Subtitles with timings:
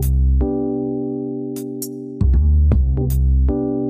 [0.00, 0.12] thank
[3.12, 3.87] you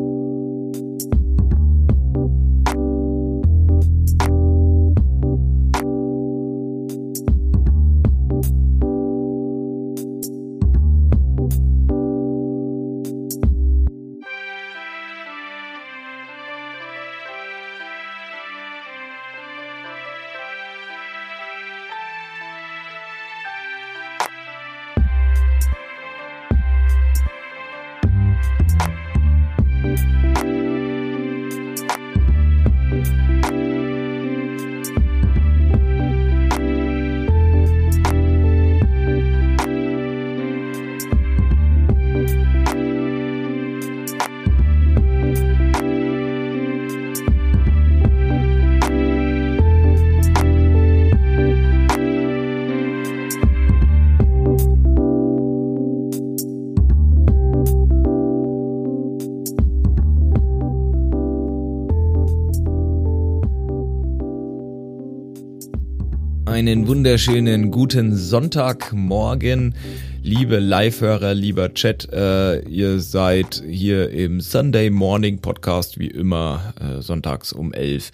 [66.69, 69.75] Einen wunderschönen guten Sonntagmorgen,
[70.23, 72.13] liebe Live-Hörer, lieber Chat.
[72.13, 78.11] Äh, ihr seid hier im Sunday Morning Podcast, wie immer, äh, sonntags um 11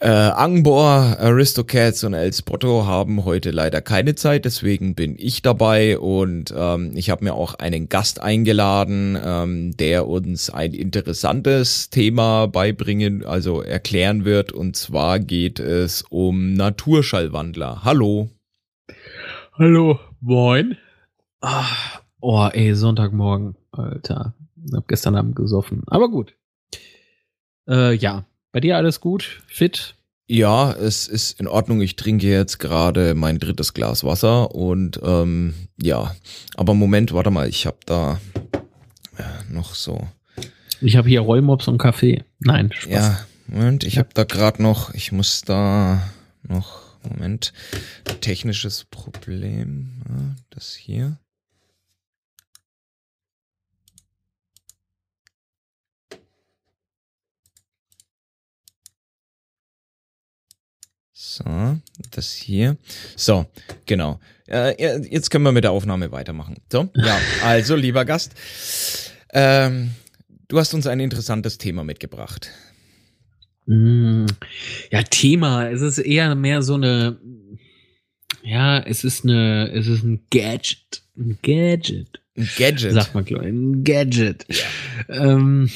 [0.00, 5.98] äh, Angbor, Aristocats und El Spotto haben heute leider keine Zeit, deswegen bin ich dabei
[5.98, 12.46] und ähm, ich habe mir auch einen Gast eingeladen, ähm, der uns ein interessantes Thema
[12.46, 17.82] beibringen, also erklären wird und zwar geht es um Naturschallwandler.
[17.82, 18.30] Hallo.
[19.54, 20.76] Hallo, moin.
[21.40, 21.66] Ah,
[22.20, 24.34] oh, ey, Sonntagmorgen, Alter.
[24.72, 26.36] Hab gestern Abend gesoffen, aber gut.
[27.68, 29.42] Äh, ja, bei dir alles gut?
[29.46, 29.94] Fit?
[30.30, 31.80] Ja, es ist in Ordnung.
[31.80, 36.14] Ich trinke jetzt gerade mein drittes Glas Wasser und ähm, ja,
[36.54, 38.20] aber Moment, warte mal, ich habe da
[39.16, 40.06] äh, noch so.
[40.80, 42.24] Ich habe hier Rollmops und Kaffee.
[42.40, 42.92] Nein, Spaß.
[42.92, 46.02] Ja, Moment, ich habe da gerade noch, ich muss da
[46.42, 47.54] noch, Moment,
[48.20, 50.02] technisches Problem.
[50.08, 51.18] Ja, das hier.
[61.38, 61.78] So,
[62.10, 62.76] das hier.
[63.16, 63.46] So,
[63.86, 64.18] genau.
[64.48, 66.56] Äh, jetzt können wir mit der Aufnahme weitermachen.
[66.72, 68.32] So, ja, also lieber Gast,
[69.32, 69.90] ähm,
[70.48, 72.50] du hast uns ein interessantes Thema mitgebracht.
[73.66, 74.26] Mm,
[74.90, 75.68] ja, Thema.
[75.68, 77.18] Es ist eher mehr so eine,
[78.42, 81.02] ja, es ist eine, es ist ein Gadget.
[81.16, 82.20] Ein Gadget.
[82.36, 82.92] Ein Gadget.
[82.92, 83.52] Sagt man, glaube ich.
[83.52, 84.46] Ein Gadget.
[84.48, 84.64] Ja.
[85.08, 85.70] Ähm,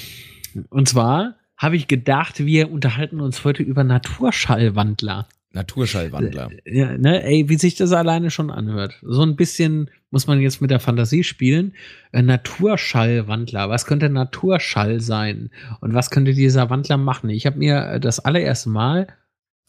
[0.71, 5.29] und zwar habe ich gedacht, wir unterhalten uns heute über Naturschallwandler.
[5.53, 6.51] Naturschallwandler.
[6.65, 8.99] Äh, ja, ne, ey, wie sich das alleine schon anhört.
[9.03, 11.75] So ein bisschen muss man jetzt mit der Fantasie spielen.
[12.13, 13.69] Äh, Naturschallwandler.
[13.69, 15.51] Was könnte Naturschall sein?
[15.81, 17.31] Und was könnte dieser Wandler machen?
[17.31, 19.09] Ich habe mir äh, das allererste Mal,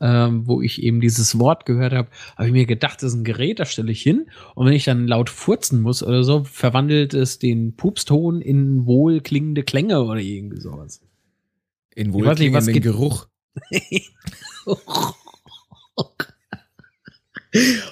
[0.01, 3.23] ähm, wo ich eben dieses Wort gehört habe, habe ich mir gedacht, das ist ein
[3.23, 4.27] Gerät, das stelle ich hin.
[4.55, 9.63] Und wenn ich dann laut furzen muss oder so, verwandelt es den Pupston in wohlklingende
[9.63, 11.01] Klänge oder irgendwie sowas.
[11.95, 13.27] In wohlklingenden Geruch.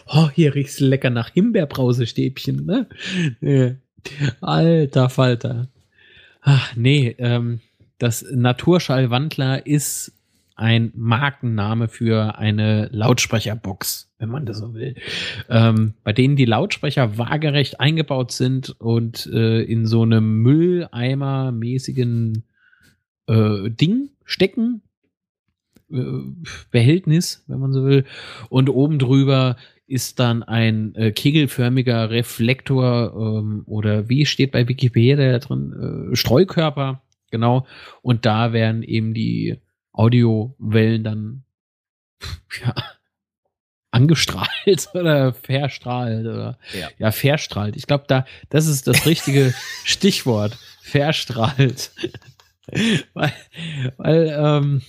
[0.07, 2.87] oh, hier riecht's lecker nach Himbeerbrausestäbchen, ne?
[4.41, 5.67] Alter Falter.
[6.41, 7.61] Ach, nee, ähm,
[7.99, 10.13] das Naturschallwandler ist
[10.55, 14.95] ein Markenname für eine Lautsprecherbox, wenn man das so will,
[15.49, 22.43] ähm, bei denen die Lautsprecher waagerecht eingebaut sind und äh, in so einem Mülleimer-mäßigen
[23.27, 24.81] äh, Ding stecken,
[26.71, 28.05] Behältnis, wenn man so will.
[28.49, 29.57] Und oben drüber
[29.91, 36.11] ist dann ein äh, kegelförmiger Reflektor ähm, oder wie steht bei Wikipedia drin?
[36.13, 37.67] Äh, Streukörper, genau.
[38.01, 39.57] Und da werden eben die
[39.91, 41.43] Audiowellen dann
[42.63, 42.73] ja,
[43.91, 47.75] angestrahlt oder verstrahlt oder ja, ja verstrahlt.
[47.75, 50.57] Ich glaube, da das ist das richtige Stichwort.
[50.81, 51.91] Verstrahlt.
[53.13, 53.33] weil,
[53.97, 54.81] weil ähm,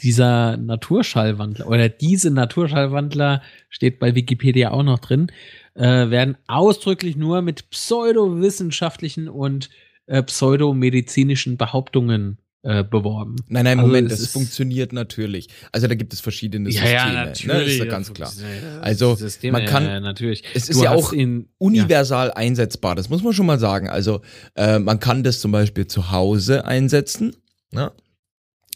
[0.00, 5.32] dieser Naturschallwandler oder diese Naturschallwandler steht bei Wikipedia auch noch drin,
[5.74, 9.70] äh, werden ausdrücklich nur mit pseudowissenschaftlichen und
[10.06, 13.36] äh, pseudomedizinischen Behauptungen äh, beworben.
[13.48, 15.48] Nein, nein, also Moment, das funktioniert natürlich.
[15.70, 16.92] Also da gibt es verschiedene Systeme.
[16.92, 17.46] Ja, ja natürlich.
[17.46, 17.52] Ne?
[17.54, 18.32] Das ist ja ganz klar.
[18.80, 20.42] Also Systeme, man kann, ja, natürlich.
[20.54, 22.36] es ist ja auch in, universal ja.
[22.36, 22.96] einsetzbar.
[22.96, 23.88] Das muss man schon mal sagen.
[23.88, 24.22] Also
[24.56, 27.36] äh, man kann das zum Beispiel zu Hause einsetzen.
[27.70, 27.92] Ne?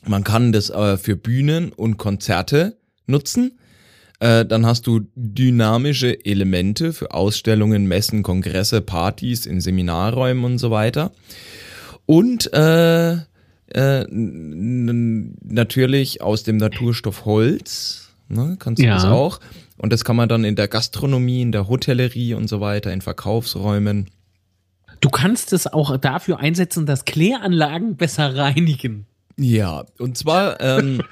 [0.07, 2.77] Man kann das äh, für Bühnen und Konzerte
[3.07, 3.59] nutzen.
[4.21, 10.71] Äh, dann hast du dynamische Elemente für Ausstellungen, Messen, Kongresse, Partys in Seminarräumen und so
[10.71, 11.13] weiter.
[12.07, 18.95] Und äh, äh, natürlich aus dem Naturstoff Holz, ne, kannst du Ja.
[18.95, 19.41] das auch.
[19.79, 23.01] Und das kann man dann in der Gastronomie, in der Hotellerie und so weiter, in
[23.01, 24.11] Verkaufsräumen.
[25.01, 29.07] Du kannst es auch dafür einsetzen, dass Kläranlagen besser reinigen.
[29.39, 31.03] Ja, und zwar ähm,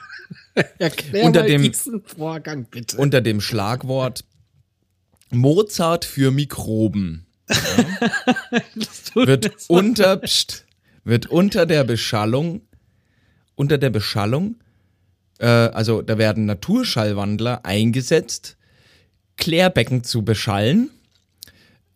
[0.79, 1.73] Erklär Unter dem-
[2.05, 2.97] Vorgang bitte.
[2.99, 4.25] unter dem Schlagwort
[5.31, 7.27] Mozart für Mikroben
[9.15, 10.67] wird unter, pst,
[11.05, 12.63] wird unter der Beschallung,
[13.55, 14.57] unter der Beschallung,
[15.39, 18.57] äh, also da werden Naturschallwandler eingesetzt,
[19.37, 20.91] Klärbecken zu beschallen.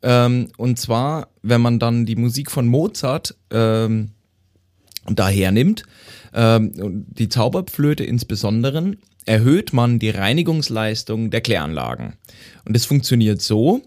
[0.03, 4.11] Ähm, und zwar, wenn man dann die Musik von Mozart ähm,
[5.09, 5.85] daher nimmt,
[6.33, 8.97] ähm, die Zauberpflöte insbesondere,
[9.27, 12.15] erhöht man die Reinigungsleistung der Kläranlagen.
[12.65, 13.83] Und es funktioniert so,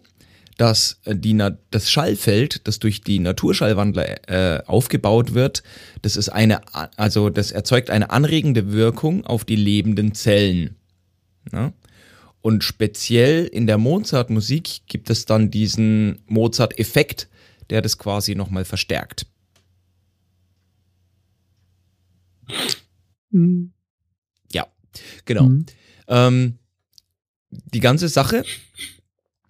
[0.58, 1.38] dass äh, die,
[1.72, 5.64] das Schallfeld, das durch die Naturschallwandler äh, aufgebaut wird,
[6.02, 6.62] das ist eine,
[6.98, 10.76] also das erzeugt eine anregende Wirkung auf die lebenden Zellen.
[11.52, 11.74] Ne?
[12.42, 17.28] Und speziell in der Mozart-Musik gibt es dann diesen Mozart-Effekt,
[17.70, 19.28] der das quasi nochmal verstärkt.
[23.32, 23.74] Hm.
[24.52, 24.68] Ja,
[25.26, 25.46] genau.
[25.46, 25.66] Hm.
[26.08, 26.60] Ähm,
[27.50, 28.44] die ganze Sache,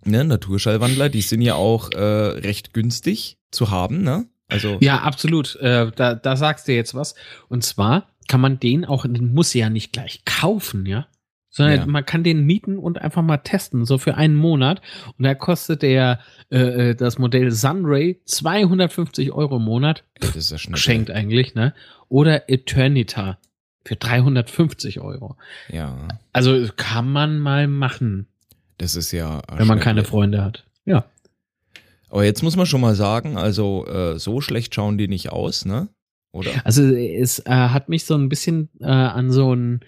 [0.04, 4.28] ne, Naturschallwandler, die sind ja auch äh, recht günstig zu haben, ne?
[4.48, 5.56] Also Ja, absolut.
[5.58, 7.16] Äh, da, da sagst du jetzt was.
[7.50, 11.08] Und zwar kann man den auch, den muss ja nicht gleich kaufen, ja.
[11.58, 11.86] Sondern Ja.
[11.88, 14.80] man kann den mieten und einfach mal testen, so für einen Monat.
[15.18, 16.20] Und da kostet der
[16.52, 20.04] äh, äh, das Modell Sunray 250 Euro im Monat.
[20.20, 20.74] das ist ja schnell.
[20.76, 21.74] Geschenkt eigentlich, ne?
[22.10, 23.40] Oder Eternita
[23.84, 25.36] für 350 Euro.
[25.70, 28.28] Ja, Also kann man mal machen,
[28.78, 29.42] das ist ja.
[29.56, 30.66] wenn man keine Freunde hat.
[30.86, 31.06] Ja.
[32.10, 35.66] Aber jetzt muss man schon mal sagen, also äh, so schlecht schauen die nicht aus,
[35.66, 35.90] ne?
[36.34, 36.52] Oder?
[36.66, 39.80] Also es äh, hat mich so ein bisschen äh, an so ein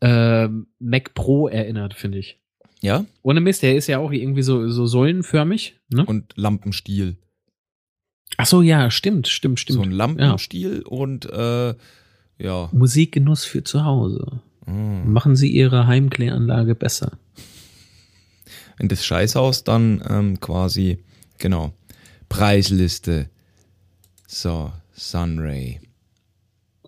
[0.00, 0.48] äh,
[0.78, 2.38] Mac Pro erinnert, finde ich.
[2.80, 3.04] Ja?
[3.22, 5.76] Ohne Mist, der ist ja auch irgendwie so, so säulenförmig.
[5.90, 6.04] Ne?
[6.04, 7.16] Und Lampenstiel.
[8.36, 9.76] Ach so, ja, stimmt, stimmt, stimmt.
[9.76, 11.74] So ein Lampenstiel und äh,
[12.38, 12.68] ja.
[12.72, 14.40] Musikgenuss für zu Hause.
[14.66, 15.12] Mm.
[15.12, 17.18] Machen Sie Ihre Heimkläranlage besser.
[18.78, 21.04] Wenn das Scheißhaus dann ähm, quasi,
[21.38, 21.74] genau,
[22.30, 23.28] Preisliste.
[24.26, 25.80] So, Sunray.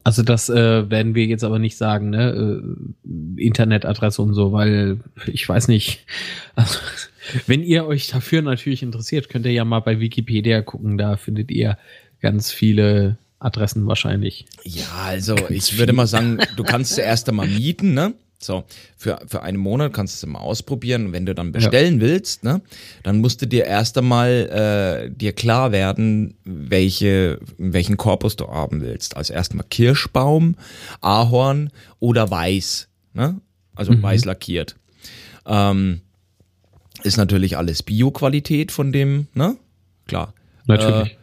[0.05, 2.63] Also das äh, werden wir jetzt aber nicht sagen, ne?
[3.07, 6.05] Äh, Internetadresse und so, weil ich weiß nicht.
[6.55, 6.81] Also,
[7.47, 10.99] wenn ihr euch dafür natürlich interessiert, könnt ihr ja mal bei Wikipedia gucken.
[10.99, 11.79] Da findet ihr
[12.21, 14.45] ganz viele Adressen wahrscheinlich.
[14.65, 18.13] Ja, also ich würde mal sagen, du kannst zuerst einmal mieten, ne?
[18.45, 18.65] So,
[18.97, 21.13] für, für einen Monat kannst du es mal ausprobieren.
[21.13, 22.61] Wenn du dann bestellen willst, ne,
[23.03, 28.81] dann musst du dir erst einmal äh, dir klar werden, welche, welchen Korpus du haben
[28.81, 29.17] willst.
[29.17, 30.57] Also erstmal Kirschbaum,
[31.01, 33.41] Ahorn oder Weiß, ne?
[33.75, 34.03] Also Mhm.
[34.03, 34.77] weiß lackiert.
[35.47, 36.01] Ähm,
[37.03, 39.57] ist natürlich alles Bio-Qualität von dem, ne?
[40.07, 40.35] Klar.
[40.67, 41.17] Natürlich.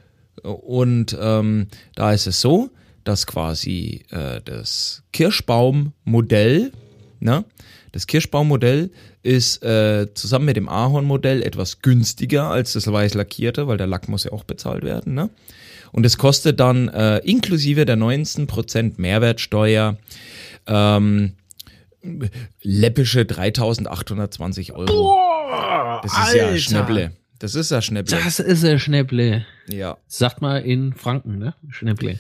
[0.43, 2.69] Äh, und ähm, da ist es so,
[3.03, 6.71] dass quasi äh, das Kirschbaummodell,
[7.19, 7.45] ne?
[7.91, 8.91] Das Kirschbaummodell
[9.23, 14.07] ist äh, zusammen mit dem Ahornmodell etwas günstiger als das weiß lackierte, weil der Lack
[14.07, 15.29] muss ja auch bezahlt werden, ne?
[15.91, 19.97] Und es kostet dann äh, inklusive der 19% Mehrwertsteuer
[20.67, 21.33] ähm,
[22.61, 25.17] läppische 3820 Euro.
[26.03, 27.11] Das ist ja Schnäpple.
[27.39, 28.17] Das ist ja Schnäpple.
[28.17, 29.45] Das ist ein Schnäpple.
[29.67, 29.97] Ja.
[30.07, 31.55] Sagt mal in Franken, ne?
[31.69, 32.19] Schnäpple.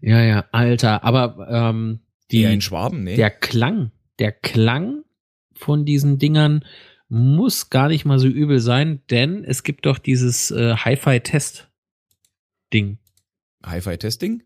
[0.00, 1.02] Ja, ja, Alter.
[1.02, 3.16] Aber ähm, die, Eher in Schwaben, ne?
[3.16, 5.04] der Klang, der Klang
[5.52, 6.64] von diesen Dingern
[7.08, 12.98] muss gar nicht mal so übel sein, denn es gibt doch dieses äh, Hi-Fi-Test-Ding.
[13.64, 14.42] Hi-Fi-Testing?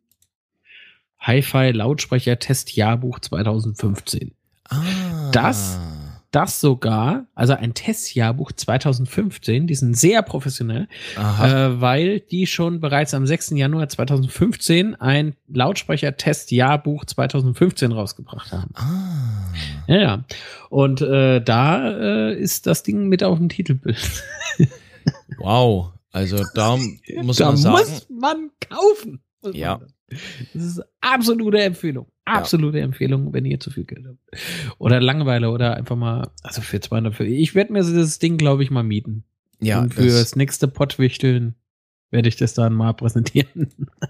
[1.18, 4.34] Hi-Fi-Lautsprecher-Test-Jahrbuch 2015.
[4.68, 5.30] Ah.
[5.32, 5.78] Das-
[6.32, 11.20] Das sogar, also ein Testjahrbuch 2015, die sind sehr professionell, äh,
[11.80, 13.50] weil die schon bereits am 6.
[13.50, 18.70] Januar 2015 ein Lautsprecher-Test-Jahrbuch 2015 rausgebracht haben.
[18.74, 19.52] ah.
[19.86, 20.24] Ja, ja.
[20.70, 21.90] Und äh, da
[22.30, 24.22] äh, ist das Ding mit auf dem Titelbild.
[25.38, 25.92] Wow.
[26.12, 26.76] Also da
[27.22, 27.76] muss da man sagen.
[27.76, 29.20] muss man kaufen.
[29.42, 29.78] Muss Ja.
[29.78, 29.88] man.
[30.54, 32.06] Das ist absolute Empfehlung.
[32.24, 34.18] Absolute Empfehlung, wenn ihr zu viel Geld habt.
[34.78, 38.62] Oder Langeweile oder einfach mal, also für 200, für, ich werde mir das Ding, glaube
[38.62, 39.24] ich, mal mieten.
[39.60, 41.54] ja, Und für das das, nächste Pottwichteln
[42.10, 43.68] werde ich das dann mal präsentieren.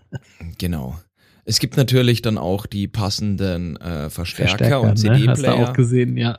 [0.59, 0.99] genau.
[1.45, 4.95] Es gibt natürlich dann auch die passenden äh, Verstärker, Verstärker, und ne?
[4.95, 5.31] CD-Player.
[5.31, 6.39] Hast du auch gesehen, ja.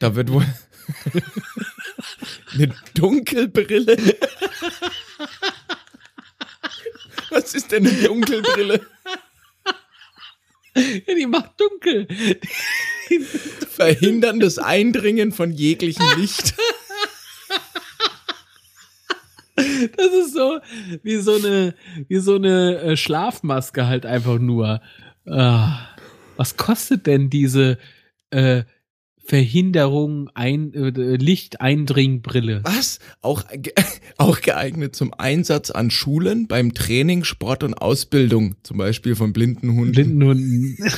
[0.00, 0.46] Da wird wohl
[2.54, 3.96] eine Dunkelbrille.
[7.30, 8.80] Was ist denn eine Dunkelbrille?
[10.74, 12.06] ja die macht dunkel.
[13.70, 16.54] Verhindern das Eindringen von jeglichem Licht.
[19.96, 20.60] Das ist so
[21.02, 21.74] wie so eine,
[22.06, 24.80] wie so eine äh, Schlafmaske halt einfach nur.
[25.26, 25.88] Ah,
[26.36, 27.78] was kostet denn diese
[28.30, 28.62] äh,
[29.28, 32.62] Verhinderung ein äh, Lichteindringbrille?
[32.64, 32.98] Was?
[33.20, 33.74] Auch, ge-
[34.16, 39.76] auch geeignet zum Einsatz an Schulen, beim Training, Sport und Ausbildung, zum Beispiel von blinden
[39.76, 39.92] Hunden.
[39.92, 40.78] Blindenhunden.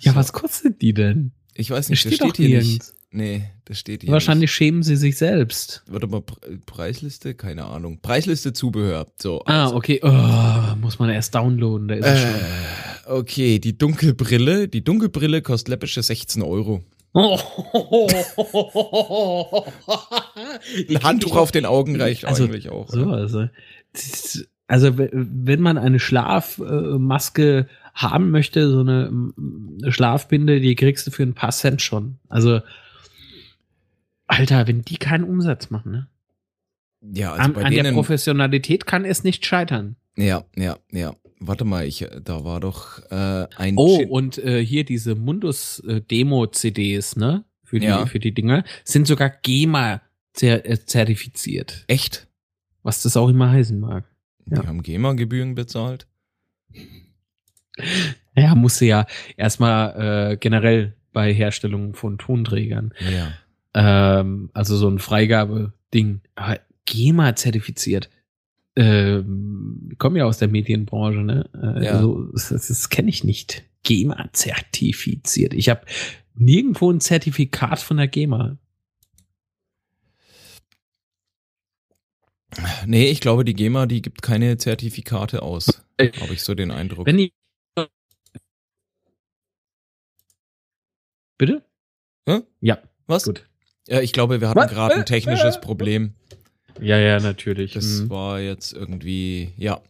[0.00, 1.32] ja, was kostet die denn?
[1.54, 2.66] Ich weiß Das nicht, das steht doch steht hier nicht.
[2.68, 2.94] nirgends.
[3.10, 5.82] Nee, das steht hier Wahrscheinlich schämen sie sich selbst.
[5.86, 5.92] nicht.
[5.94, 7.34] Warte mal, Pre- Preisliste?
[7.34, 7.98] Keine Ahnung.
[8.02, 9.06] Preisliste Zubehör.
[9.20, 9.42] So.
[9.46, 9.76] Ah, also.
[9.76, 9.98] okay.
[10.02, 11.88] Oh, muss man erst downloaden.
[11.88, 12.30] Da ist es schon.
[13.08, 14.68] Äh, okay, die Dunkelbrille.
[14.68, 16.84] Die Dunkelbrille kostet läppische 16 Euro.
[17.14, 17.24] Ein
[21.02, 22.90] Handtuch auf den Augen reicht Also, eigentlich auch.
[22.90, 23.48] So, also,
[24.66, 29.32] also wenn man eine Schlafmaske haben möchte, so eine,
[29.88, 32.18] Schlafbinde, die kriegst du für ein paar Cent schon.
[32.28, 32.60] Also,
[34.26, 36.08] Alter, wenn die keinen Umsatz machen, ne?
[37.00, 37.94] Ja, also an, bei an der denen.
[37.94, 39.96] Professionalität kann es nicht scheitern.
[40.16, 41.14] Ja, ja, ja.
[41.40, 43.74] Warte mal, ich, da war doch äh, ein.
[43.76, 47.44] Oh, Chin- und äh, hier diese Mundus-Demo-CDs, ne?
[47.64, 48.06] Für die, Ja.
[48.06, 51.84] für die Dinger, sind sogar GEMA-zertifiziert.
[51.86, 52.26] Echt?
[52.82, 54.04] Was das auch immer heißen mag.
[54.46, 54.66] Die Ja.
[54.66, 56.06] haben GEMA-Gebühren bezahlt?
[58.36, 62.92] Ja, musste ja erstmal äh, generell bei Herstellung von Tonträgern.
[63.10, 63.32] Ja.
[64.20, 66.20] Ähm, also so ein Freigabeding.
[66.36, 68.08] Aber GEMA zertifiziert.
[68.78, 71.50] Ähm, ich komme ja aus der Medienbranche, ne?
[71.54, 72.00] Äh, Ja.
[72.00, 73.64] so, das das kenne ich nicht.
[73.82, 75.52] GEMA zertifiziert.
[75.54, 75.82] Ich habe
[76.34, 78.56] nirgendwo ein Zertifikat von der GEMA.
[82.86, 85.82] Nee, ich glaube, die GEMA, die gibt keine Zertifikate aus.
[85.96, 87.06] Äh, Habe ich so den Eindruck.
[87.06, 87.32] Wenn die.
[91.36, 91.62] Bitte?
[92.28, 92.40] Hä?
[92.60, 93.24] Ja, Was?
[93.24, 93.48] gut.
[93.86, 96.14] Ja, ich glaube, wir hatten gerade ein Äh, technisches äh, Problem.
[96.80, 97.72] Ja, ja, natürlich.
[97.72, 98.10] Das Mhm.
[98.10, 99.80] war jetzt irgendwie, ja.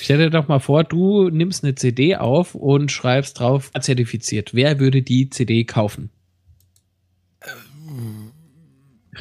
[0.00, 4.54] Stell dir doch mal vor, du nimmst eine CD auf und schreibst drauf zertifiziert.
[4.54, 6.10] Wer würde die CD kaufen?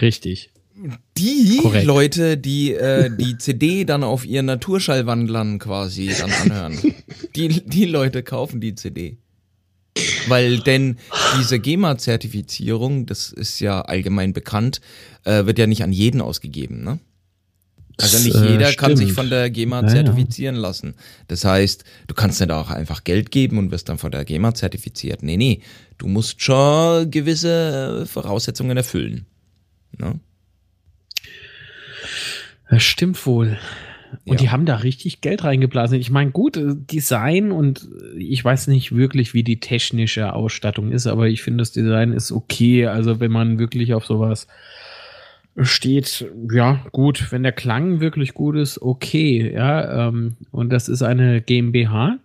[0.01, 0.49] Richtig.
[1.17, 1.85] Die Korrekt.
[1.85, 6.77] Leute, die äh, die CD dann auf ihren Naturschallwandlern quasi dann anhören.
[7.35, 9.17] die, die Leute kaufen die CD.
[10.27, 10.97] Weil denn
[11.39, 14.81] diese GEMA-Zertifizierung, das ist ja allgemein bekannt,
[15.23, 16.99] äh, wird ja nicht an jeden ausgegeben, ne?
[18.01, 19.15] Also nicht äh, jeder kann sich stimmt.
[19.19, 19.93] von der GEMA Ja, ja.
[19.93, 20.95] zertifizieren lassen.
[21.27, 24.53] Das heißt, du kannst nicht auch einfach Geld geben und wirst dann von der GEMA
[24.53, 25.23] zertifiziert.
[25.23, 25.61] Nee, nee,
[25.97, 29.25] du musst schon gewisse äh, Voraussetzungen erfüllen.
[29.97, 30.19] Ne?
[32.69, 33.57] Das stimmt wohl.
[34.25, 34.41] Und Ja.
[34.41, 35.99] die haben da richtig Geld reingeblasen.
[35.99, 40.91] Ich meine, gut, äh, Design und äh, ich weiß nicht wirklich, wie die technische Ausstattung
[40.91, 42.87] ist, aber ich finde, das Design ist okay.
[42.87, 44.47] Also, wenn man wirklich auf sowas
[45.57, 50.07] steht, ja, gut, wenn der Klang wirklich gut ist, okay, ja.
[50.07, 52.17] Ähm, und das ist eine GmbH,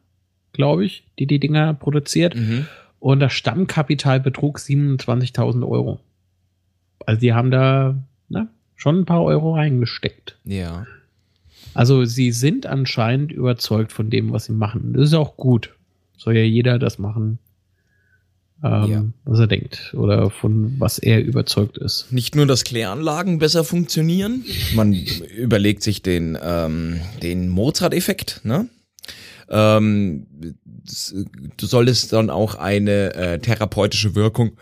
[0.52, 2.34] glaube ich, die die Dinger produziert.
[2.34, 2.66] Mhm.
[2.98, 6.00] Und das Stammkapital betrug 27.000 Euro.
[7.06, 7.96] Also, die haben da
[8.28, 10.38] na, schon ein paar Euro reingesteckt.
[10.44, 10.86] Ja.
[11.74, 14.92] Also sie sind anscheinend überzeugt von dem, was sie machen.
[14.94, 15.74] Das ist auch gut.
[16.16, 17.38] Soll ja jeder das machen,
[18.62, 19.04] ähm, Ja.
[19.24, 22.12] was er denkt oder von was er überzeugt ist.
[22.12, 28.68] Nicht nur, dass Kläranlagen besser funktionieren, man überlegt sich den, ähm, den Mozart-Effekt, ne?
[29.48, 30.26] Ähm,
[31.56, 34.52] du solltest dann auch eine äh, therapeutische Wirkung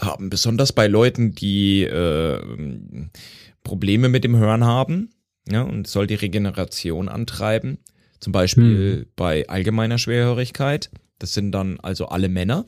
[0.00, 2.40] haben, besonders bei Leuten, die äh,
[3.62, 5.10] Probleme mit dem Hören haben,
[5.48, 7.78] ja, und soll die Regeneration antreiben,
[8.18, 10.90] zum Beispiel bei allgemeiner Schwerhörigkeit.
[11.18, 12.66] Das sind dann also alle Männer.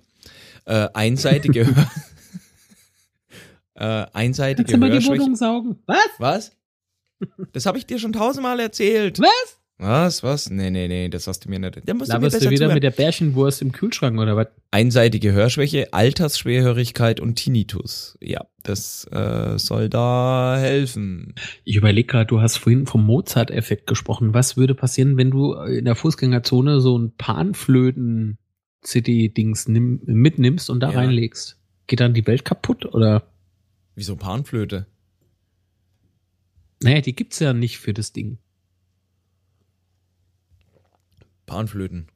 [0.69, 1.91] Äh, einseitige Hör
[3.75, 5.35] äh, einseitige Hörschwäche.
[5.35, 5.79] saugen?
[5.87, 6.09] Was?
[6.19, 6.53] Was?
[7.53, 9.19] Das habe ich dir schon tausendmal erzählt.
[9.19, 9.59] Was?
[9.79, 10.23] Was?
[10.23, 10.51] Was?
[10.51, 11.81] Nee, nee, nee, das hast du mir nicht.
[11.87, 12.75] Da musst du mir besser du wieder zuhören.
[12.75, 14.49] mit der Bärchenwurst im Kühlschrank oder was?
[14.71, 18.19] Einseitige Hörschwäche, Altersschwerhörigkeit und Tinnitus.
[18.21, 21.35] Ja, das äh, soll da helfen.
[21.65, 24.35] Ich überlege gerade, du hast vorhin vom Mozart-Effekt gesprochen.
[24.35, 28.48] Was würde passieren, wenn du in der Fußgängerzone so ein Panflöten-City-Dings
[29.69, 30.99] nimm, mitnimmst und da Ja.
[30.99, 31.57] reinlegst?
[31.87, 33.27] Geht dann die Welt kaputt oder?
[33.95, 34.87] Wieso Panflöte?
[36.83, 38.39] Naja, die gibt's ja nicht für das Ding.
[41.47, 42.09] Panflöten.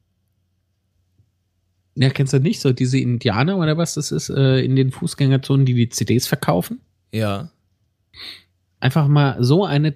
[1.95, 5.65] Ja, kennst du nicht so diese Indianer oder was das ist äh, in den Fußgängerzonen,
[5.65, 6.79] die die CDs verkaufen?
[7.11, 7.51] Ja.
[8.79, 9.95] Einfach mal so eine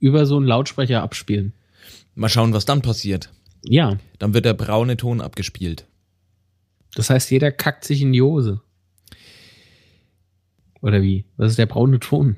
[0.00, 1.52] über so einen Lautsprecher abspielen.
[2.14, 3.32] Mal schauen, was dann passiert.
[3.64, 5.86] Ja, Dann wird der braune Ton abgespielt.
[6.94, 8.60] das heißt, jeder kackt sich in die Hose.
[10.80, 11.24] Oder wie?
[11.36, 12.36] Was ist der braune Ton?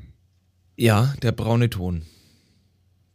[0.76, 2.02] Ja, der braune Ton.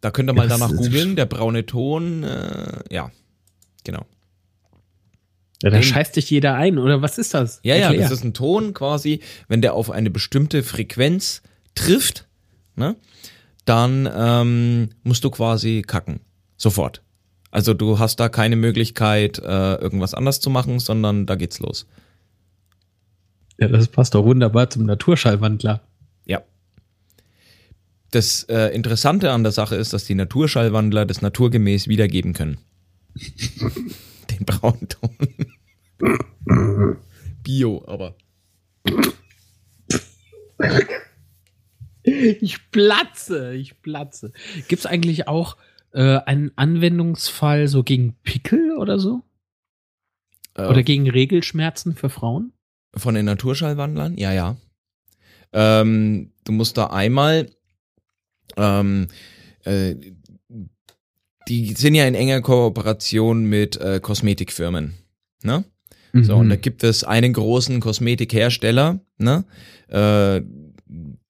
[0.02, 1.16] Da könnt ihr mal Ja, danach googeln.
[1.16, 3.12] Der braune Ton, äh, ja,
[3.84, 4.06] genau.
[5.62, 7.60] Ja, da scheißt dich jeder ein, oder was ist das?
[7.64, 8.04] Ja, ja, Erklär.
[8.04, 11.42] das ist ein Ton quasi, wenn der auf eine bestimmte Frequenz
[11.76, 12.28] trifft,
[12.76, 12.96] ne,
[13.66, 16.22] dann ähm, musst du quasi kacken.
[16.56, 17.04] Sofort.
[17.52, 21.88] Also du hast da keine Möglichkeit, äh, irgendwas anders zu machen, sondern da geht's los.
[23.58, 25.82] ja, das passt doch wunderbar zum Naturschallwandler.
[26.26, 26.44] Ja.
[28.12, 32.60] Das äh, Interessante an der Sache ist, dass die Naturschallwandler das naturgemäß wiedergeben können.
[34.30, 35.18] Den braunen Ton.
[37.44, 38.16] Bio, aber.
[42.04, 44.32] Ich platze, ich platze.
[44.68, 45.58] Gibt es eigentlich auch
[45.94, 49.22] äh, einen Anwendungsfall so gegen Pickel oder so?
[50.56, 52.54] Äh, Oder gegen Regelschmerzen für Frauen?
[52.96, 54.18] Von den Naturschallwandlern?
[54.18, 54.58] Ja, ja.
[55.54, 57.50] Ähm, du musst da einmal,
[58.58, 59.08] ähm,
[59.64, 59.96] äh,
[61.48, 64.94] die sind ja in enger Kooperation mit äh, Kosmetikfirmen.
[65.44, 65.64] Ne?
[66.14, 66.62] So, und da Mhm.
[66.62, 69.46] gibt es einen großen Kosmetikhersteller, ne?
[69.88, 70.42] Äh,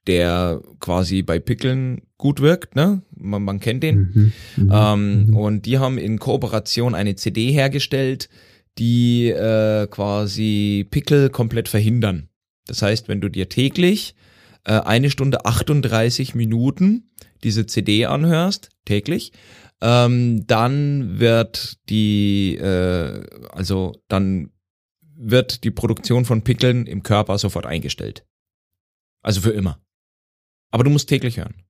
[0.08, 3.01] der quasi bei Pickeln gut wirkt, ne?
[3.19, 3.97] Man, man kennt den.
[3.97, 4.33] Mhm.
[4.55, 4.71] Mhm.
[4.73, 5.35] Ähm, Mhm.
[5.35, 8.29] Und die haben in Kooperation eine CD hergestellt,
[8.77, 12.29] die äh, quasi Pickel komplett verhindern.
[12.65, 14.15] Das heißt, wenn du dir täglich
[14.63, 17.11] äh, eine Stunde 38 Minuten
[17.43, 19.31] diese CD anhörst, täglich,
[19.81, 24.51] ähm, dann wird die, äh, also dann
[25.15, 28.25] wird die Produktion von Pickeln im Körper sofort eingestellt.
[29.21, 29.81] Also für immer.
[30.71, 31.63] Aber du musst täglich hören.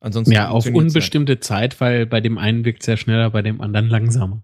[0.00, 0.74] Ansonsten ja, auf nicht.
[0.74, 4.42] unbestimmte Zeit, weil bei dem einen wirkt es ja schneller, bei dem anderen langsamer.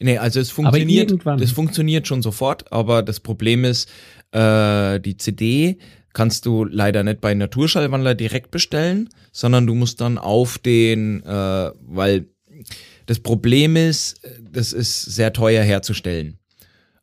[0.00, 3.90] Nee, also es funktioniert, das funktioniert schon sofort, aber das Problem ist,
[4.32, 5.78] äh, die CD
[6.12, 11.70] kannst du leider nicht bei Naturschallwandler direkt bestellen, sondern du musst dann auf den, äh,
[11.80, 12.26] weil
[13.06, 16.38] das Problem ist, das ist sehr teuer herzustellen.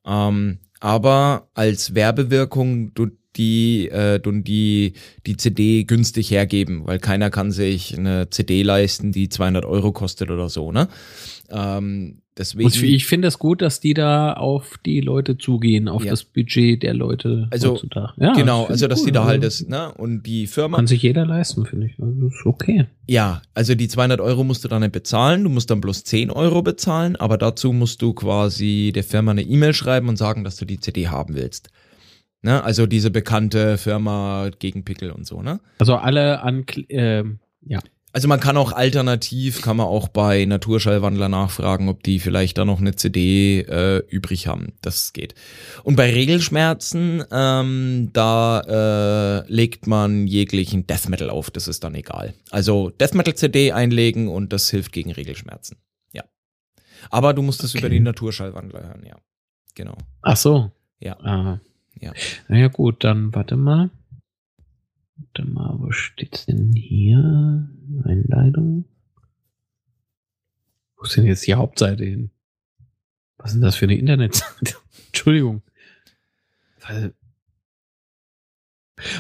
[0.05, 3.07] Ähm, aber als Werbewirkung du
[3.39, 4.93] die, äh, die,
[5.25, 10.30] die CD günstig hergeben, weil keiner kann sich eine CD leisten, die 200 Euro kostet
[10.30, 10.88] oder so, ne?
[11.49, 12.65] Ähm, deswegen.
[12.67, 16.12] Und ich finde es gut, dass die da auf die Leute zugehen, auf Ja.
[16.12, 18.13] das Budget der Leute Also, heutzutage.
[18.17, 19.15] Ja, genau, das also dass ich die gut.
[19.15, 19.91] da halt Also, das, ne?
[19.95, 21.93] Und die Firma, Kann sich jeder leisten, finde ich.
[21.99, 22.86] Also, ist okay.
[23.08, 26.30] ja, also die 200 Euro musst du dann nicht bezahlen, du musst dann bloß 10
[26.30, 30.58] Euro bezahlen, aber dazu musst du quasi der Firma eine E-Mail schreiben und sagen, dass
[30.58, 31.69] du die CD haben willst.
[32.41, 32.63] Ne?
[32.63, 35.60] Also diese bekannte Firma gegen Pickel und so, ne?
[35.80, 37.80] Also alle an, ähm, ja.
[38.12, 42.65] Also man kann auch alternativ, kann man auch bei Naturschallwandler nachfragen, ob die vielleicht da
[42.65, 44.73] noch eine CD äh, übrig haben.
[44.82, 45.36] Das geht.
[45.84, 51.93] Und bei Regelschmerzen, ähm, da äh, legt man jeglichen Death Metal auf, das ist dann
[51.93, 52.34] egal.
[52.49, 55.78] Also Death Metal CD einlegen und das hilft gegen Regelschmerzen.
[56.12, 56.23] Ja.
[57.12, 57.80] Aber du musst es Okay.
[57.80, 59.17] über die Naturschallwandler hören, ja.
[59.75, 59.97] Genau.
[60.23, 60.71] Ach so.
[60.99, 61.19] Ja.
[61.19, 61.60] Ah.
[61.99, 62.13] Ja.
[62.47, 63.89] Naja, gut, dann warte mal.
[65.15, 67.69] Warte mal, wo steht's denn hier?
[68.04, 68.86] Einleitung.
[70.95, 72.32] Wo ist denn jetzt die Hauptseite hin?
[73.38, 74.75] Was ist denn das für eine Internetseite?
[75.08, 75.62] Entschuldigung.
[76.88, 77.13] Weil-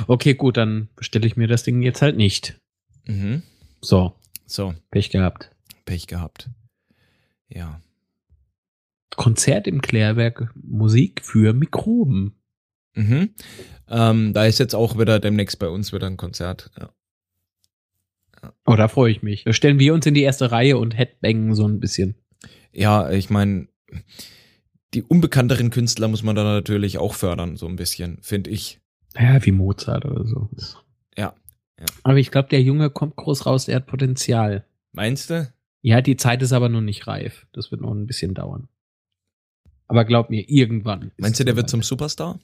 [0.07, 2.59] Okay, gut, dann bestelle ich mir das Ding jetzt halt nicht.
[3.05, 3.43] Mhm.
[3.81, 4.13] So,
[4.45, 5.55] So, Pech gehabt.
[5.85, 6.49] Pech gehabt.
[7.47, 7.81] Ja.
[9.15, 12.35] Konzert im Klärwerk, Musik für Mikroben.
[12.99, 13.29] Mhm.
[13.87, 16.69] Ähm, da ist jetzt auch wieder demnächst bei uns wieder ein Konzert.
[16.77, 16.93] Ja.
[18.65, 19.45] Oh, da freue ich mich.
[19.45, 22.15] Da stellen wir uns in die erste Reihe und headbangen so ein bisschen.
[22.73, 23.67] Ja, ich meine,
[24.93, 28.79] die unbekannteren Künstler muss man da natürlich auch fördern, so ein bisschen, finde ich.
[29.17, 30.49] Ja, wie Mozart oder so.
[31.17, 31.33] Ja,
[31.79, 31.85] ja.
[32.03, 34.65] Aber ich glaube, der Junge kommt groß raus, der hat Potenzial.
[34.91, 35.51] Meinst du?
[35.81, 37.47] Ja, die Zeit ist aber noch nicht reif.
[37.53, 38.67] Das wird noch ein bisschen dauern.
[39.87, 41.11] Aber glaub mir, irgendwann.
[41.17, 42.39] Meinst du, der wird zum Superstar?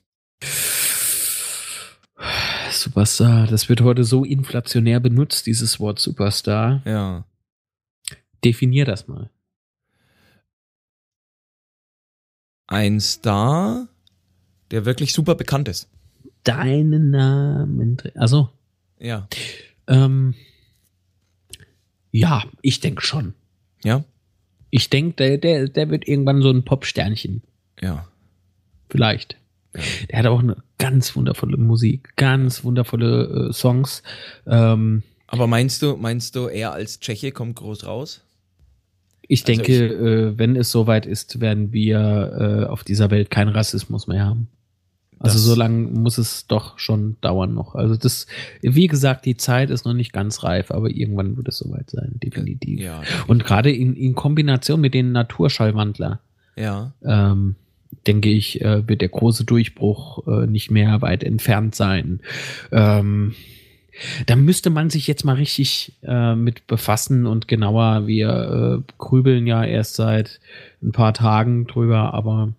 [2.72, 3.48] Superstar?
[3.48, 6.82] Das wird heute so inflationär benutzt, dieses Wort Superstar.
[6.86, 7.26] Ja.
[8.44, 9.30] Definier das mal.
[12.68, 13.88] Ein Star,
[14.72, 15.90] der wirklich super bekannt ist.
[16.44, 17.98] Deinen Namen.
[18.16, 18.50] Also,
[19.00, 19.28] Ja.
[19.88, 20.34] ähm,
[22.12, 23.34] ja, ich denke schon.
[23.84, 24.04] Ja.
[24.72, 27.44] Ich denke, der, der, der wird irgendwann so ein Popsternchen.
[27.82, 28.08] Ja.
[28.90, 29.38] Vielleicht.
[30.10, 34.04] Der hat auch eine ganz wundervolle Musik, ganz wundervolle äh, Songs.
[34.48, 38.22] Ähm, Aber meinst du, meinst du, er als Tscheche kommt groß raus?
[39.28, 43.50] ich Also denke, äh, wenn es soweit ist, werden wir äh, auf dieser Welt keinen
[43.50, 44.48] Rassismus mehr haben.
[45.18, 47.74] Also so lange muss es doch schon dauern noch.
[47.74, 48.28] Also das,
[48.62, 52.12] wie gesagt, die Zeit ist noch nicht ganz reif, aber irgendwann wird es soweit sein,
[52.22, 52.82] definitiv.
[52.82, 53.02] Ja.
[53.26, 56.20] Und gerade in, in Kombination mit den Naturschallwandler,
[56.58, 56.92] Ja.
[57.04, 57.56] ähm,
[58.08, 62.20] denke ich, äh, wird der große Durchbruch äh, nicht mehr weit entfernt sein.
[62.72, 63.34] Ähm,
[64.26, 68.08] da müsste man sich jetzt mal richtig äh, mit befassen und genauer.
[68.08, 70.40] Wir äh, grübeln ja erst seit
[70.84, 72.54] ein paar Tagen drüber, aber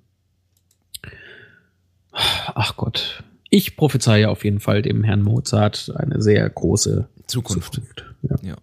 [2.12, 3.22] ach Gott.
[3.48, 7.74] Ich prophezeie auf jeden Fall dem Herrn Mozart eine sehr große Zukunft.
[7.74, 8.04] Zukunft.
[8.22, 8.36] Ja.
[8.42, 8.56] Ja.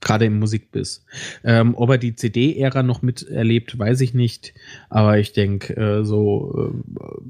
[0.00, 1.04] Gerade im Musikbiss.
[1.44, 4.54] Ähm, ob er die CD-Ära noch miterlebt, weiß ich nicht.
[4.88, 6.72] Aber ich denke, äh, so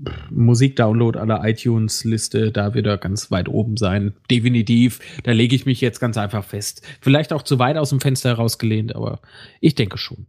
[0.06, 4.14] äh, Musikdownload aller iTunes-Liste, da wird er ganz weit oben sein.
[4.30, 5.00] Definitiv.
[5.24, 6.87] Da lege ich mich jetzt ganz einfach fest.
[7.00, 9.20] Vielleicht auch zu weit aus dem Fenster herausgelehnt, aber
[9.61, 10.26] ich denke schon.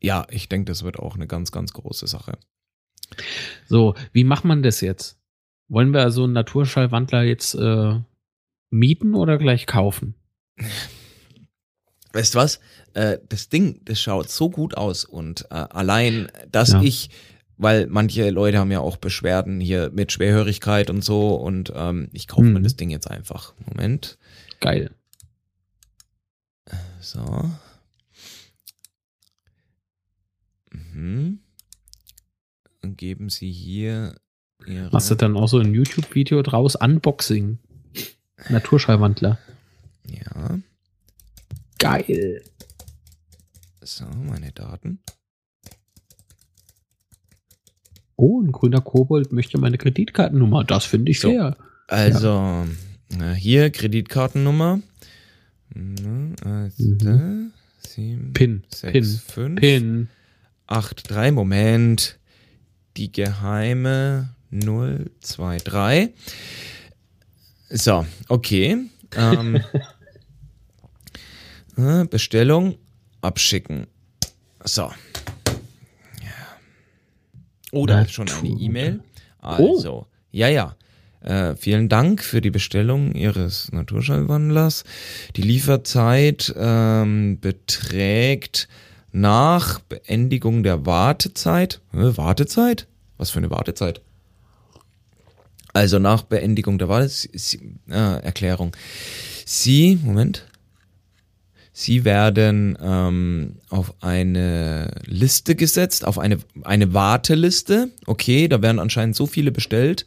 [0.00, 2.38] Ja, ich denke, das wird auch eine ganz, ganz große Sache.
[3.66, 5.20] So, wie macht man das jetzt?
[5.68, 8.00] Wollen wir so einen Naturschallwandler jetzt äh,
[8.70, 10.16] mieten oder gleich kaufen?
[12.12, 12.60] Weißt du was?
[12.94, 16.82] Äh, das Ding, das schaut so gut aus und äh, allein, dass Ja.
[16.82, 17.10] ich,
[17.56, 22.28] weil manche Leute haben ja auch Beschwerden hier mit Schwerhörigkeit und so und ähm, ich
[22.28, 22.64] kaufe mir Mhm.
[22.64, 23.54] das Ding jetzt einfach.
[23.66, 24.18] Moment.
[24.60, 24.90] Geil.
[27.00, 27.50] So.
[30.70, 31.40] Mhm.
[32.82, 34.16] Und geben Sie hier
[34.66, 34.90] Ihre.
[34.90, 36.76] Machst du dann auch so ein YouTube-Video draus?
[36.76, 37.58] Unboxing.
[38.48, 39.38] Naturschallwandler.
[40.06, 40.58] Ja.
[41.82, 42.42] Geil.
[43.82, 45.00] So, meine Daten.
[48.16, 50.64] Oh, ein grüner Kobold möchte meine Kreditkartennummer.
[50.64, 51.30] Das finde ich So.
[51.30, 51.56] fair.
[51.88, 52.66] Also,
[53.20, 54.80] äh, hier Kreditkartennummer.
[55.74, 57.52] Also, Mhm.
[57.80, 60.08] sieben, Pin, sechs, Pin, fünf, Pin.
[60.66, 61.32] acht, drei.
[61.32, 62.18] Moment.
[62.96, 66.10] Die geheime 023.
[67.70, 68.76] So, okay.
[69.16, 69.60] Ähm, äh,
[72.10, 72.76] Bestellung
[73.20, 73.86] abschicken.
[74.64, 74.90] So.
[77.72, 79.00] Oh, da ist schon eine E-Mail.
[79.42, 79.76] Oh.
[79.76, 80.76] Also, ja, ja.
[81.22, 84.84] Äh, vielen Dank für die Bestellung Ihres Naturschallwandlers.
[85.36, 88.68] Die Lieferzeit ähm, beträgt
[89.12, 91.80] nach Beendigung der Wartezeit.
[91.92, 92.88] Hä, Wartezeit?
[93.18, 94.00] Was für eine Wartezeit?
[95.72, 97.58] Also nach Beendigung der Wartezeit.
[97.88, 98.76] Äh, Erklärung.
[99.46, 100.46] Sie, Moment.
[101.72, 107.88] Sie werden ähm, auf eine Liste gesetzt, auf eine, eine Warteliste.
[108.04, 110.04] Okay, da werden anscheinend so viele bestellt.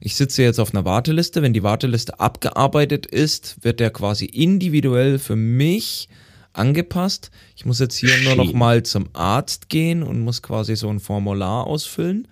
[0.00, 1.42] Ich sitze jetzt auf einer Warteliste.
[1.42, 6.08] Wenn die Warteliste abgearbeitet ist, wird der quasi individuell für mich
[6.52, 7.32] angepasst.
[7.56, 11.00] Ich muss jetzt hier nur noch mal zum Arzt gehen und muss quasi so ein
[11.00, 12.28] Formular ausfüllen.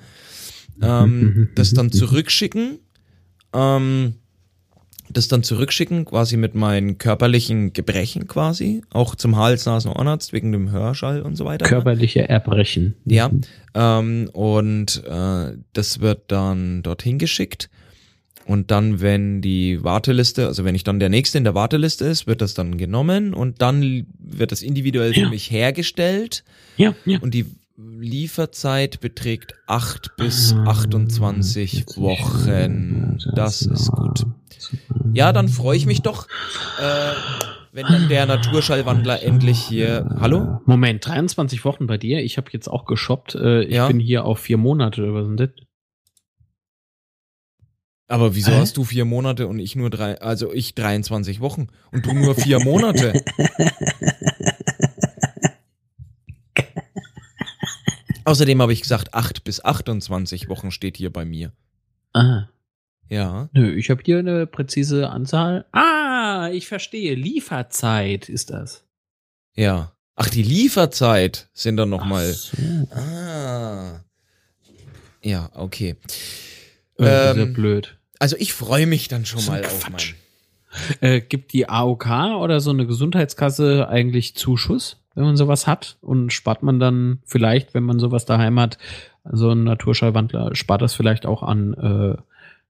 [0.80, 2.78] Ähm, das dann zurückschicken.
[3.52, 4.14] Ähm,
[5.10, 10.52] das dann zurückschicken, quasi mit meinen körperlichen Gebrechen quasi, auch zum Hals, Nasen, Ohrenarzt wegen
[10.52, 11.66] dem Hörschall und so weiter.
[11.66, 12.94] Körperliche Erbrechen.
[13.04, 13.30] Ja,
[13.74, 17.70] ähm, und äh, das wird dann dorthin geschickt.
[18.46, 22.28] Und dann, wenn die Warteliste, also wenn ich dann der Nächste in der Warteliste ist,
[22.28, 25.28] wird das dann genommen und dann wird das individuell für Ja.
[25.30, 26.44] mich hergestellt.
[26.76, 27.18] Ja, ja.
[27.20, 33.18] Und die Lieferzeit beträgt 8 bis Ah, 28 Wochen.
[33.34, 34.24] Das ist gut.
[35.12, 36.26] Ja, dann freue ich mich doch,
[36.80, 37.12] äh,
[37.72, 40.06] wenn dann der Naturschallwandler endlich hier.
[40.20, 40.60] Hallo?
[40.66, 42.22] Moment, 23 Wochen bei dir.
[42.22, 43.34] Ich habe jetzt auch geshoppt.
[43.34, 43.86] Äh, ich Ja.
[43.88, 45.02] bin hier auf vier Monate.
[45.02, 45.50] oder Was denn das?
[48.08, 48.60] Aber wieso Hä?
[48.60, 52.34] hast du vier Monate und ich nur drei, also ich 23 Wochen und du nur
[52.36, 53.12] vier Monate?
[58.24, 61.52] Außerdem habe ich gesagt, 8 bis 28 Wochen steht hier bei mir.
[62.12, 62.48] Ah.
[63.08, 63.48] Ja.
[63.52, 65.64] Nö, ich habe hier eine präzise Anzahl.
[65.72, 67.14] Ah, ich verstehe.
[67.14, 68.84] Lieferzeit ist das.
[69.54, 69.92] Ja.
[70.16, 72.32] Ach, die Lieferzeit sind dann nochmal.
[72.32, 72.56] So.
[72.94, 74.00] Ah.
[75.22, 75.96] Ja, okay.
[76.98, 77.98] Äh, Ähm, blöd.
[78.18, 80.14] Also ich freue mich dann schon So mal auf Quatsch.
[80.14, 80.16] mein.
[81.00, 82.06] Äh, gibt die AOK
[82.38, 85.96] oder so eine Gesundheitskasse eigentlich Zuschuss, wenn man sowas hat?
[86.00, 88.76] Und spart man dann vielleicht, wenn man sowas daheim hat,
[89.24, 92.22] so ein Naturschallwandler, spart das vielleicht auch an äh,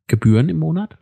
[0.06, 0.96] Gebühren im Monat?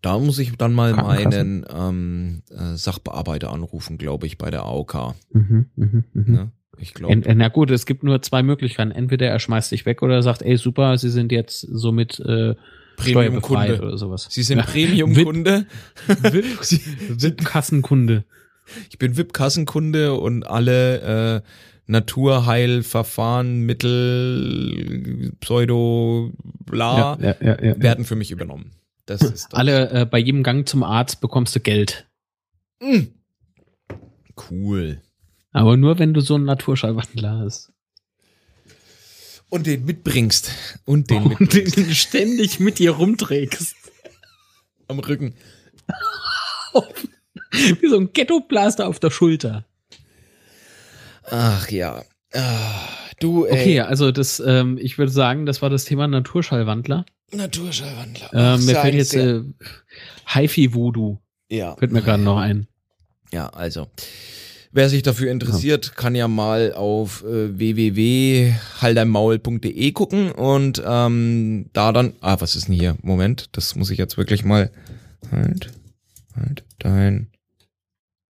[0.00, 5.14] Da muss ich dann mal meinen ähm, äh, Sachbearbeiter anrufen, glaube ich, bei der AOK.
[5.32, 6.32] Mhm, mhm, mhm.
[6.32, 6.52] Ne?
[6.78, 7.16] ich glaube.
[7.34, 8.90] Na gut, es gibt nur zwei Möglichkeiten.
[8.90, 12.54] Entweder er schmeißt dich weg oder er sagt, ey super, Sie sind jetzt somit äh,
[12.96, 14.26] Premium-Kunde oder sowas.
[14.30, 14.64] Sie sind Ja.
[14.64, 15.66] Premium-Kunde.
[16.08, 18.24] VIP-Kassenkunde.
[18.88, 21.48] Ich bin VIP-Kassenkunde und alle äh,
[21.86, 26.32] Naturheilverfahren, Mittel, Pseudo,
[26.64, 27.82] bla, ja, ja, ja, ja.
[27.82, 28.72] werden für mich übernommen.
[29.06, 32.06] Das ist Alle, äh, bei jedem Gang zum Arzt bekommst du Geld.
[32.80, 33.08] Mm.
[34.50, 35.02] Cool.
[35.50, 37.72] Aber nur, wenn du so einen Naturschallwandler hast.
[39.48, 40.50] Und den mitbringst.
[40.84, 41.76] Und den Und mitbringst.
[41.76, 43.76] den ständig mit dir rumträgst.
[44.88, 45.34] am Rücken.
[47.80, 49.66] Wie so ein Ghetto-Blaster auf der Schulter.
[51.30, 52.02] Ach ja.
[52.34, 52.88] Ah,
[53.20, 53.52] du, ey.
[53.52, 57.04] Okay, also das, ähm, ich würde sagen, das war das Thema Naturschallwandler.
[57.32, 58.30] Naturschallwandler.
[58.32, 59.42] Ähm, mir fällt jetzt äh,
[60.26, 61.18] Hi-Fi-Voodoo.
[61.50, 61.76] ja.
[61.76, 62.66] Fällt mir gerade noch ein.
[63.32, 63.88] Ja, also.
[64.74, 72.14] Wer sich dafür interessiert, kann ja mal auf äh, www.haldeimmaul.de gucken und ähm, da dann.
[72.22, 72.96] Ah, was ist denn hier?
[73.02, 74.70] Moment, das muss ich jetzt wirklich mal.
[75.30, 75.70] Halt,
[76.34, 77.28] halt, dein.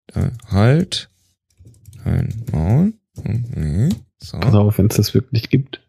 [0.07, 1.10] dein halt,
[2.03, 2.93] dein Maul.
[3.17, 4.39] Okay, so.
[4.39, 5.81] Pass auf, wenn es das wirklich gibt.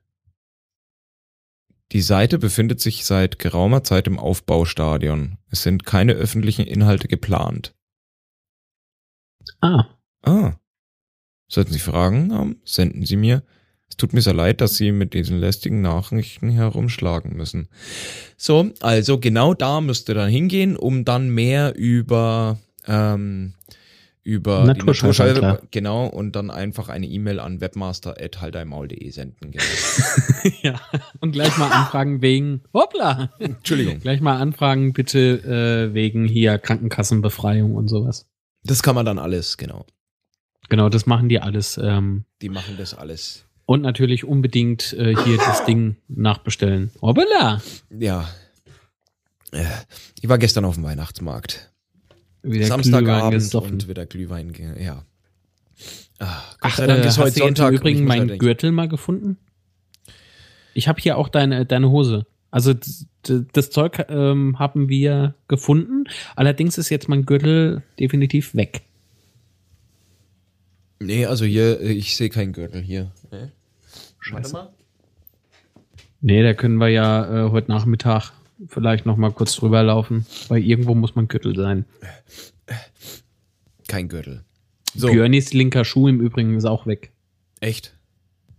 [1.92, 5.36] Die Seite befindet sich seit geraumer Zeit im Aufbaustadion.
[5.50, 7.74] Es sind keine öffentlichen Inhalte geplant.
[9.60, 9.86] Ah,
[10.22, 10.54] Ah.
[11.48, 13.42] Sollten Sie Fragen haben, senden Sie mir.
[13.90, 17.68] Es tut mir sehr leid, dass Sie mit diesen lästigen Nachrichten herumschlagen müssen.
[18.38, 23.52] So, also genau da müsst ihr dann hingehen, um dann mehr über ähm,
[24.24, 25.34] über Naturschallwandler.
[25.34, 29.50] die Naturschall, genau, und dann einfach eine E-Mail an webmaster.haldeimmaul.de senden.
[29.50, 29.64] Genau.
[30.62, 30.80] ja.
[31.20, 33.98] Und gleich mal anfragen wegen, hoppla, Entschuldigung.
[34.00, 38.26] gleich mal anfragen bitte äh, wegen hier Krankenkassenbefreiung und sowas.
[38.64, 39.86] Das kann man dann alles, genau.
[40.68, 41.76] Genau, das machen die alles.
[41.82, 43.44] Ähm, Die machen das alles.
[43.66, 46.92] und natürlich unbedingt äh, hier das Ding nachbestellen.
[47.02, 47.60] Hoppala!
[47.90, 48.28] Ja.
[49.50, 49.64] Äh,
[50.20, 51.71] Ich war gestern auf dem Weihnachtsmarkt.
[52.42, 53.72] Wieder Glühwein Samstagabend gesoffen.
[53.72, 55.04] und wieder Glühwein, ja.
[56.18, 56.28] Gott
[56.60, 57.70] Ach, sei Dank äh, ist hast heute Sonntag.
[57.70, 59.38] im Übrigen meinen Gürtel mal gefunden?
[60.74, 62.26] Ich habe hier auch deine, deine Hose.
[62.50, 62.74] Also
[63.22, 66.04] das Zeug ähm, haben wir gefunden.
[66.36, 68.82] Allerdings ist jetzt mein Gürtel definitiv weg.
[71.00, 73.10] Nee, also hier, ich sehe keinen Gürtel hier.
[73.30, 73.48] Nee.
[74.30, 74.72] Warte mal.
[76.20, 78.32] Nee, da können wir ja äh, heute Nachmittag
[78.68, 81.84] vielleicht noch mal kurz drüber laufen, weil irgendwo muss mein Gürtel sein.
[83.88, 84.44] Kein Gürtel.
[84.94, 87.12] So, Björnis linker Schuh im Übrigen ist auch weg.
[87.60, 87.96] echt?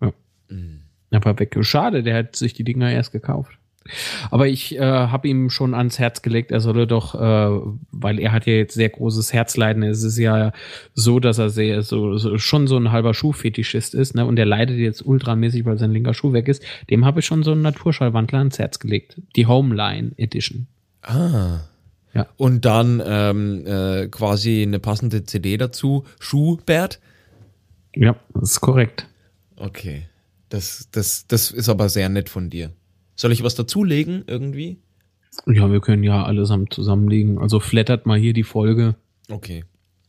[0.02, 0.14] Ja.
[0.50, 0.82] Mm.
[1.12, 1.56] Aber weg.
[1.62, 3.60] Schade, der hat sich die Dinger erst gekauft.
[4.32, 8.32] Aber ich äh, habe ihm schon ans Herz gelegt, er solle doch, äh, weil er
[8.32, 9.84] hat ja jetzt sehr großes Herzleiden.
[9.84, 10.52] Es ist ja
[10.94, 14.26] so, dass er sehr so, so schon so ein halber Schuhfetischist ist, ne?
[14.26, 16.64] Und der leidet jetzt ultramäßig, weil sein linker Schuh weg ist.
[16.90, 19.22] Dem habe ich schon so einen Naturschallwandler ans Herz gelegt.
[19.36, 20.68] Die Homeline Edition.
[21.02, 21.60] Ah.
[22.14, 22.28] Ja.
[22.38, 26.06] Und dann ähm, äh, quasi eine passende CD dazu.
[26.20, 27.00] Schuhbert?
[27.96, 29.08] Ja, das ist korrekt.
[29.56, 30.04] Okay.
[30.50, 32.72] Das, das, das ist aber sehr nett von dir.
[33.16, 34.78] Soll ich was dazulegen irgendwie?
[35.48, 37.40] Ja, wir können ja allesamt zusammenlegen.
[37.40, 38.96] Also flattert mal hier die Folge.
[39.30, 39.66] Okay.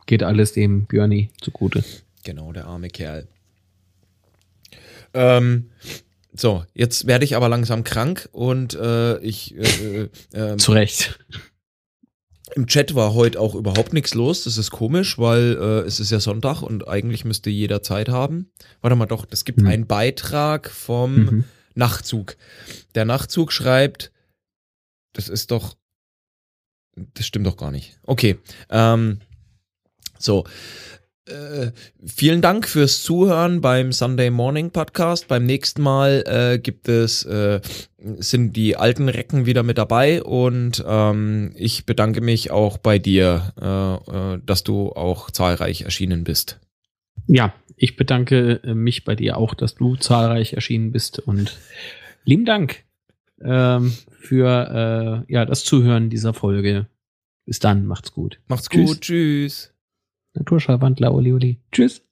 [0.07, 1.83] Geht alles dem Björni zugute.
[2.25, 3.27] Genau, der arme Kerl.
[5.14, 5.71] Ähm,
[6.35, 11.19] so, jetzt werde ich aber langsam krank und äh, ich äh, äh, ähm, Zu Recht.
[12.57, 14.45] im Chat war heute auch überhaupt nichts los.
[14.45, 18.51] Das ist komisch, weil äh, es ist ja Sonntag und eigentlich müsste jeder Zeit haben.
[18.81, 19.69] Warte mal doch, es gibt Hm.
[19.69, 21.45] einen Beitrag vom Mhm.
[21.75, 22.37] Nachtzug.
[22.95, 24.13] Der Nachtzug schreibt,
[25.13, 25.77] das ist doch,
[26.97, 27.99] das stimmt doch gar nicht.
[28.05, 28.39] Okay,
[28.71, 29.21] ähm,
[30.19, 30.45] so.
[31.27, 31.71] Äh,
[32.05, 35.27] vielen Dank fürs Zuhören beim Sunday Morning Podcast.
[35.27, 37.63] Beim nächsten Mal äh, gibt es äh,
[38.19, 43.55] sind die alten Recken wieder mit dabei und ähm, ich bedanke mich auch bei dir,
[43.59, 46.61] äh, äh, dass du auch zahlreich erschienen bist.
[47.27, 51.59] Ja, ich bedanke äh, mich bei dir auch, dass du zahlreich erschienen bist und
[52.25, 52.85] lieben Dank
[53.43, 56.87] ähm, für äh, ja, das Zuhören dieser Folge.
[57.47, 58.41] Bis dann, macht's gut.
[58.49, 58.91] Macht's Tschüss.
[58.91, 59.75] gut, tschüss.
[60.35, 61.61] Naturschallwandler, Oli Oli.
[61.71, 62.04] Tschüss.